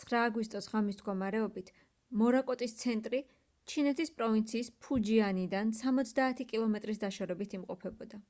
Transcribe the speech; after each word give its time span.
9 0.00 0.16
აგვისტოს 0.30 0.66
ღამის 0.72 0.96
მდგომარეობით 0.98 1.70
მორაკოტის 2.24 2.74
ცენტრი 2.82 3.20
ჩინეთის 3.76 4.12
პროვინციის 4.20 4.70
ფუჯიანიდან 4.88 5.74
სამოცდაათი 5.82 6.48
კილომეტრის 6.54 7.04
დაშორებით 7.08 7.60
იმყოფებოდა 7.62 8.24